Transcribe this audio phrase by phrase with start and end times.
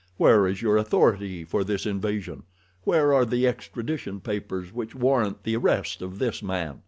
[0.17, 2.41] Where is your authority for this invasion?
[2.85, 6.79] Where are the extradition papers which warrant the arrest of this man?